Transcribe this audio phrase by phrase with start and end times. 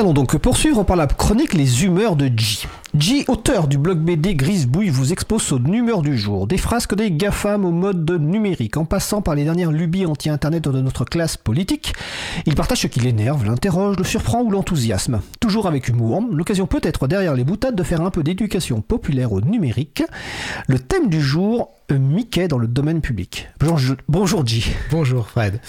[0.00, 2.66] Allons donc poursuivre par la chronique Les humeurs de G.
[2.98, 6.46] G, auteur du blog BD Grisbouille, vous expose son humeur du jour.
[6.46, 10.80] Des frasques des GAFAM au mode numérique, en passant par les dernières lubies anti-internet de
[10.80, 11.92] notre classe politique.
[12.46, 15.20] Il partage ce qui l'énerve, l'interroge, le surprend ou l'enthousiasme.
[15.38, 19.34] Toujours avec humour, l'occasion peut être derrière les boutades de faire un peu d'éducation populaire
[19.34, 20.02] au numérique.
[20.66, 23.48] Le thème du jour, Mickey dans le domaine public.
[23.60, 24.62] Bonjour, bonjour G.
[24.90, 25.60] Bonjour Fred.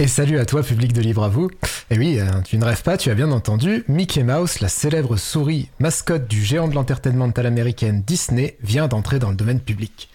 [0.00, 1.50] Et salut à toi, public de Libre à vous.
[1.90, 5.18] Et oui, euh, tu ne rêves pas, tu as bien entendu, Mickey Mouse, la célèbre
[5.18, 10.08] souris mascotte du géant de l'entertainmental américaine Disney, vient d'entrer dans le domaine public.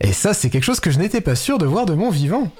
[0.00, 2.50] Et ça, c'est quelque chose que je n'étais pas sûr de voir de mon vivant.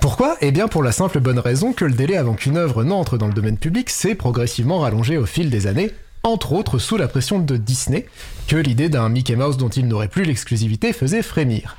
[0.00, 0.38] Pourquoi?
[0.40, 3.28] Eh bien pour la simple bonne raison que le délai avant qu'une œuvre n'entre dans
[3.28, 5.90] le domaine public s'est progressivement rallongé au fil des années,
[6.22, 8.06] entre autres sous la pression de Disney,
[8.48, 11.76] que l'idée d'un Mickey Mouse dont il n'aurait plus l'exclusivité faisait frémir.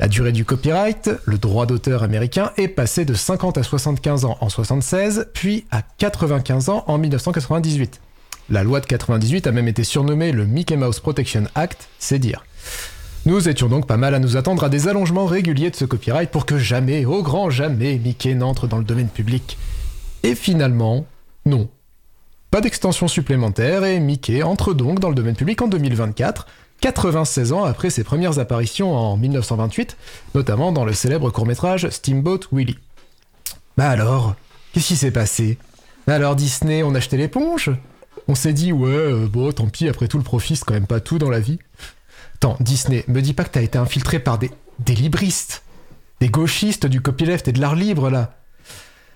[0.00, 4.38] La durée du copyright, le droit d'auteur américain, est passé de 50 à 75 ans
[4.40, 8.00] en 76, puis à 95 ans en 1998.
[8.48, 12.46] La loi de 98 a même été surnommée le Mickey Mouse Protection Act, c'est dire.
[13.26, 16.30] Nous étions donc pas mal à nous attendre à des allongements réguliers de ce copyright
[16.30, 19.58] pour que jamais, au grand jamais, Mickey n'entre dans le domaine public.
[20.22, 21.04] Et finalement,
[21.44, 21.68] non.
[22.50, 26.46] Pas d'extension supplémentaire et Mickey entre donc dans le domaine public en 2024,
[26.80, 29.96] 96 ans après ses premières apparitions en 1928,
[30.34, 32.78] notamment dans le célèbre court-métrage Steamboat Willie.
[33.76, 34.34] Bah alors,
[34.72, 35.58] qu'est-ce qui s'est passé?
[36.06, 37.70] Bah alors Disney, on a acheté l'éponge?
[38.28, 40.86] On s'est dit, ouais, euh, bon, tant pis, après tout, le profit, c'est quand même
[40.86, 41.58] pas tout dans la vie.
[42.36, 45.62] Attends, Disney, me dis pas que t'as été infiltré par des, des libristes,
[46.20, 48.38] des gauchistes du copyleft et de l'art libre, là.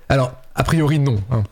[0.09, 1.23] Alors, a priori, non.
[1.31, 1.45] Hein.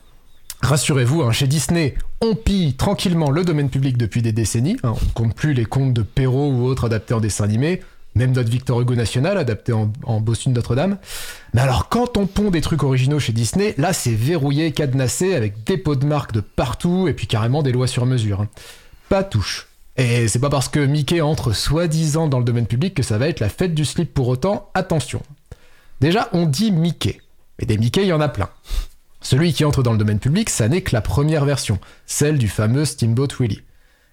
[0.62, 4.76] Rassurez-vous, hein, chez Disney, on pille tranquillement le domaine public depuis des décennies.
[4.84, 7.82] Hein, on compte plus les contes de Perrault ou autres adaptés en dessin animé,
[8.14, 10.98] même notre Victor Hugo national adapté en, en Bossu Notre-Dame.
[11.52, 15.64] Mais alors, quand on pond des trucs originaux chez Disney, là c'est verrouillé, cadenassé, avec
[15.64, 18.42] des pots de marque de partout et puis carrément des lois sur mesure.
[18.42, 18.48] Hein.
[19.08, 19.66] Pas touche.
[19.96, 23.28] Et c'est pas parce que Mickey entre soi-disant dans le domaine public que ça va
[23.28, 25.22] être la fête du slip pour autant, attention.
[26.00, 27.20] Déjà, on dit Mickey.
[27.58, 28.48] Mais des Mickey, il y en a plein.
[29.22, 32.48] Celui qui entre dans le domaine public, ça n'est que la première version, celle du
[32.48, 33.62] fameux Steamboat Willie.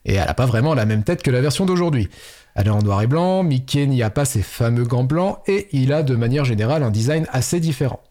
[0.05, 2.09] Et elle n'a pas vraiment la même tête que la version d'aujourd'hui.
[2.55, 5.67] Elle est en noir et blanc, Mickey n'y a pas ses fameux gants blancs, et
[5.71, 8.01] il a de manière générale un design assez différent.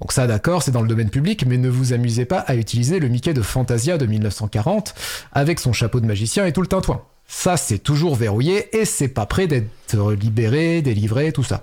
[0.00, 2.98] Donc ça d'accord, c'est dans le domaine public, mais ne vous amusez pas à utiliser
[2.98, 4.94] le Mickey de Fantasia de 1940,
[5.32, 7.02] avec son chapeau de magicien et tout le tintouin.
[7.28, 11.62] Ça c'est toujours verrouillé, et c'est pas prêt d'être libéré, délivré, tout ça.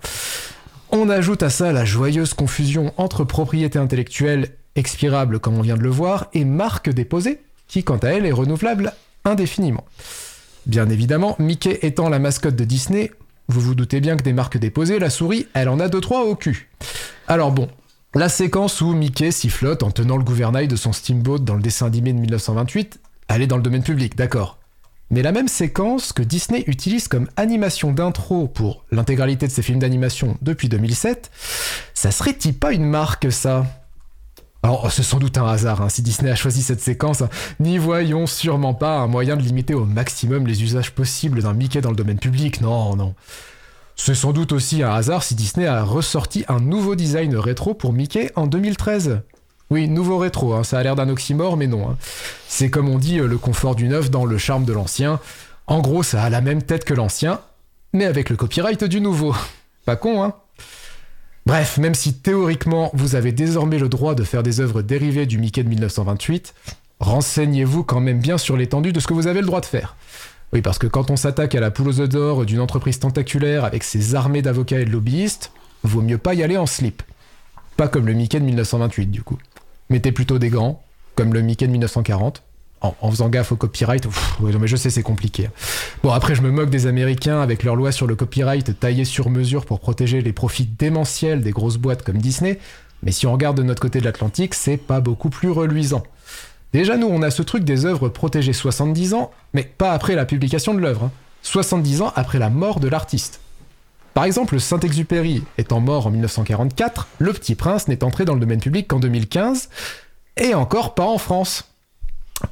[0.91, 5.84] On ajoute à ça la joyeuse confusion entre propriété intellectuelle expirable comme on vient de
[5.84, 8.94] le voir, et marque déposée, qui quant à elle est renouvelable
[9.25, 9.85] indéfiniment.
[10.66, 13.12] Bien évidemment, Mickey étant la mascotte de Disney,
[13.47, 16.23] vous vous doutez bien que des marques déposées, la souris, elle en a deux trois
[16.23, 16.69] au cul.
[17.28, 17.68] Alors bon,
[18.16, 21.85] la séquence où Mickey sifflote en tenant le gouvernail de son steamboat dans le dessin
[21.85, 24.57] animé de 1928, elle est dans le domaine public, d'accord.
[25.12, 29.79] Mais la même séquence que Disney utilise comme animation d'intro pour l'intégralité de ses films
[29.79, 31.31] d'animation depuis 2007,
[31.95, 33.66] ça serait-il pas une marque ça?
[34.62, 37.30] Alors, c'est sans doute un hasard, hein, si Disney a choisi cette séquence, hein.
[37.62, 41.80] n'y voyons sûrement pas un moyen de limiter au maximum les usages possibles d'un Mickey
[41.80, 43.16] dans le domaine public, non, non.
[43.96, 47.94] C'est sans doute aussi un hasard si Disney a ressorti un nouveau design rétro pour
[47.94, 49.22] Mickey en 2013.
[49.69, 51.96] Oui, nouveau rétro, hein, ça a l'air d'un oxymore, mais non.
[52.48, 55.19] C'est comme on dit, euh, le confort du neuf dans le charme de l'ancien.
[55.68, 57.40] En gros, ça a la même tête que l'ancien,
[57.94, 59.36] mais avec le copyright du nouveau.
[59.86, 60.34] Pas con, hein
[61.50, 65.40] Bref, même si théoriquement vous avez désormais le droit de faire des œuvres dérivées du
[65.40, 66.54] Mickey de 1928,
[67.00, 69.96] renseignez-vous quand même bien sur l'étendue de ce que vous avez le droit de faire.
[70.54, 73.66] Oui, parce que quand on s'attaque à la poule aux œufs d'or d'une entreprise tentaculaire
[73.66, 75.52] avec ses armées d'avocats et de lobbyistes,
[75.82, 77.02] vaut mieux pas y aller en slip.
[77.78, 79.40] Pas comme le Mickey de 1928 du coup.
[79.90, 80.84] Mettez plutôt des gants,
[81.16, 82.44] comme le Mickey de 1940,
[82.81, 84.07] en, faisant gaffe au copyright.
[84.40, 85.50] mais je sais, c'est compliqué.
[86.03, 89.29] Bon, après, je me moque des Américains avec leur loi sur le copyright taillée sur
[89.29, 92.59] mesure pour protéger les profits démentiels des grosses boîtes comme Disney.
[93.03, 96.03] Mais si on regarde de notre côté de l'Atlantique, c'est pas beaucoup plus reluisant.
[96.73, 100.25] Déjà, nous, on a ce truc des œuvres protégées 70 ans, mais pas après la
[100.25, 101.09] publication de l'œuvre.
[101.42, 102.06] 70 hein.
[102.06, 103.42] ans après la mort de l'artiste.
[104.13, 108.59] Par exemple, Saint-Exupéry étant mort en 1944, Le Petit Prince n'est entré dans le domaine
[108.59, 109.69] public qu'en 2015,
[110.38, 111.69] et encore pas en France.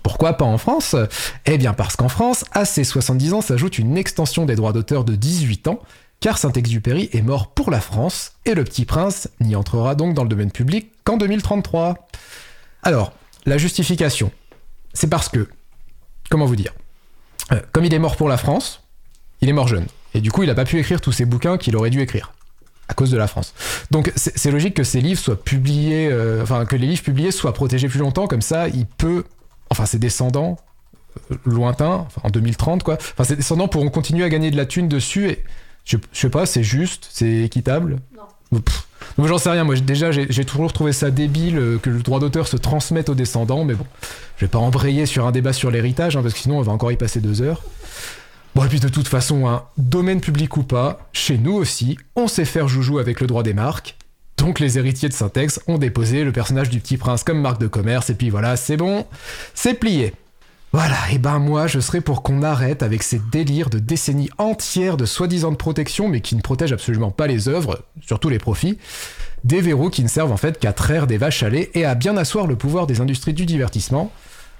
[0.03, 0.95] Pourquoi pas en France?
[1.45, 5.03] Eh bien parce qu'en France, à ces 70 ans s'ajoute une extension des droits d'auteur
[5.03, 5.79] de 18 ans,
[6.19, 10.23] car Saint-Exupéry est mort pour la France, et le petit prince n'y entrera donc dans
[10.23, 12.07] le domaine public qu'en 2033.
[12.83, 13.13] Alors,
[13.45, 14.31] la justification,
[14.93, 15.47] c'est parce que,
[16.29, 16.73] comment vous dire,
[17.51, 18.83] euh, comme il est mort pour la France,
[19.41, 21.57] il est mort jeune, et du coup il n'a pas pu écrire tous ces bouquins
[21.57, 22.33] qu'il aurait dû écrire
[22.89, 23.53] à cause de la France.
[23.91, 27.53] Donc c'est logique que ces livres soient publiés, euh, enfin que les livres publiés soient
[27.53, 29.25] protégés plus longtemps, comme ça il peut
[29.69, 30.57] enfin ses descendants
[31.31, 34.65] euh, lointains, enfin, en 2030 quoi, enfin ses descendants pourront continuer à gagner de la
[34.65, 35.43] thune dessus et
[35.85, 37.97] je, je sais pas, c'est juste, c'est équitable?
[38.15, 38.61] Non.
[39.17, 42.19] Moi j'en sais rien, moi déjà j'ai toujours trouvé ça débile euh, que le droit
[42.19, 43.85] d'auteur se transmette aux descendants, mais bon,
[44.37, 46.71] je vais pas embrayer sur un débat sur l'héritage, hein, parce que sinon on va
[46.71, 47.63] encore y passer deux heures.
[48.55, 52.27] Bon, et puis de toute façon, hein, domaine public ou pas, chez nous aussi, on
[52.27, 53.95] sait faire joujou avec le droit des marques.
[54.37, 57.67] Donc les héritiers de Syntex ont déposé le personnage du petit prince comme marque de
[57.67, 59.05] commerce, et puis voilà, c'est bon,
[59.53, 60.13] c'est plié.
[60.73, 64.97] Voilà, et ben moi je serais pour qu'on arrête avec ces délires de décennies entières
[64.97, 68.77] de soi-disant de protection mais qui ne protègent absolument pas les œuvres, surtout les profits,
[69.43, 71.95] des verrous qui ne servent en fait qu'à traire des vaches à lait et à
[71.95, 74.11] bien asseoir le pouvoir des industries du divertissement.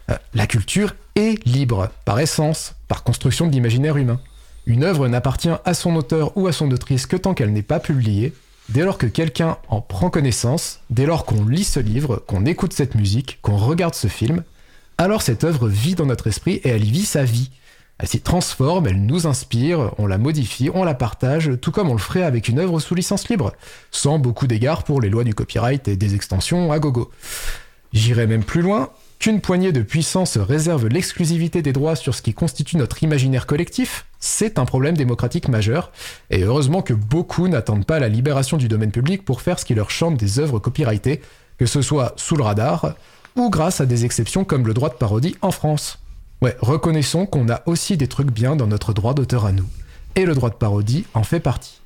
[0.09, 4.19] Euh, la culture est libre, par essence, par construction de l'imaginaire humain.
[4.65, 7.79] Une œuvre n'appartient à son auteur ou à son autrice que tant qu'elle n'est pas
[7.79, 8.33] publiée.
[8.69, 12.73] Dès lors que quelqu'un en prend connaissance, dès lors qu'on lit ce livre, qu'on écoute
[12.73, 14.43] cette musique, qu'on regarde ce film,
[14.97, 17.49] alors cette œuvre vit dans notre esprit et elle vit sa vie.
[17.97, 21.93] Elle s'y transforme, elle nous inspire, on la modifie, on la partage, tout comme on
[21.93, 23.53] le ferait avec une œuvre sous licence libre,
[23.89, 27.09] sans beaucoup d'égards pour les lois du copyright et des extensions à gogo.
[27.93, 32.33] J'irai même plus loin, qu'une poignée de puissance réserve l'exclusivité des droits sur ce qui
[32.33, 35.91] constitue notre imaginaire collectif, c'est un problème démocratique majeur,
[36.29, 39.75] et heureusement que beaucoup n'attendent pas la libération du domaine public pour faire ce qui
[39.75, 41.21] leur chante des œuvres copyrightées,
[41.57, 42.95] que ce soit sous le radar,
[43.35, 45.99] ou grâce à des exceptions comme le droit de parodie en France.
[46.41, 49.67] Ouais, reconnaissons qu'on a aussi des trucs bien dans notre droit d'auteur à nous.
[50.15, 51.81] Et le droit de parodie en fait partie.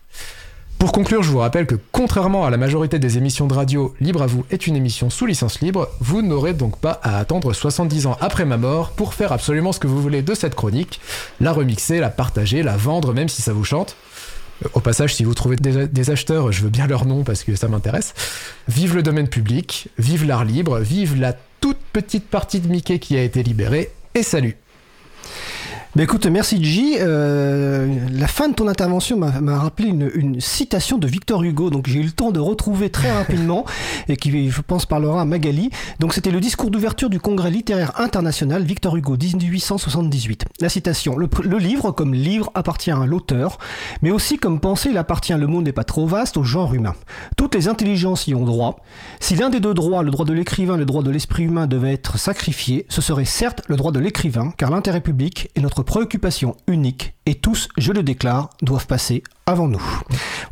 [0.82, 4.24] Pour conclure, je vous rappelle que contrairement à la majorité des émissions de radio, Libre
[4.24, 8.08] à vous est une émission sous licence libre, vous n'aurez donc pas à attendre 70
[8.08, 11.00] ans après ma mort pour faire absolument ce que vous voulez de cette chronique,
[11.40, 13.96] la remixer, la partager, la vendre même si ça vous chante.
[14.66, 17.56] Euh, au passage, si vous trouvez des, acheteurs, je veux bien leur nom parce que
[17.56, 18.16] ça m'intéresse.
[18.68, 23.16] Vive le domaine public, vive l'art libre, vive la toute petite partie de Mickey qui
[23.18, 24.58] a été libérée, et salut
[25.94, 26.96] bah écoute, merci J.
[27.02, 31.90] Euh, la fin de ton intervention m'a rappelé une, une, citation de Victor Hugo, donc
[31.90, 33.66] j'ai eu le temps de retrouver très rapidement
[34.08, 35.70] et qui, je pense, parlera à Magali.
[36.00, 40.46] Donc c'était le discours d'ouverture du Congrès littéraire international Victor Hugo 1878.
[40.62, 43.58] La citation le, le livre comme livre appartient à l'auteur,
[44.02, 45.34] mais aussi comme pensée il appartient.
[45.34, 46.96] Le monde n'est pas trop vaste au genre humain.
[47.36, 48.80] Toutes les intelligences y ont droit.
[49.20, 51.92] Si l'un des deux droits, le droit de l'écrivain, le droit de l'esprit humain, devait
[51.92, 56.56] être sacrifié, ce serait certes le droit de l'écrivain, car l'intérêt public est notre préoccupation
[56.68, 59.82] unique et tous, je le déclare, doivent passer avant nous.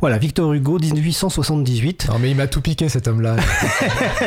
[0.00, 2.08] Voilà, Victor Hugo, 1878.
[2.08, 3.36] Non mais il m'a tout piqué cet homme-là.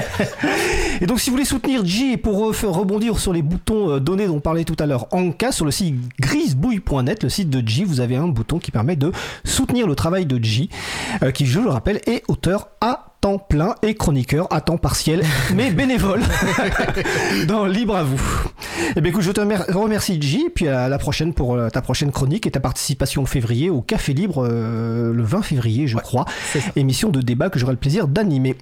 [1.02, 4.36] et donc si vous voulez soutenir J pour rebondir sur les boutons euh, donnés dont
[4.36, 7.84] on parlait tout à l'heure en cas sur le site grisebouille.net, le site de J,
[7.84, 9.12] vous avez un bouton qui permet de
[9.44, 10.70] soutenir le travail de J,
[11.22, 15.24] euh, qui je le rappelle est auteur à temps plein et chroniqueur à temps partiel,
[15.56, 16.22] mais bénévole
[17.48, 18.22] dans Libre à vous.
[18.96, 22.12] Eh bien écoute, je te remercie J, puis à la prochaine pour euh, ta prochaine
[22.12, 26.26] chronique et ta participation en février au Café Libre euh, le 20 février, je crois,
[26.76, 28.56] émission de débat que j'aurai le plaisir d'animer.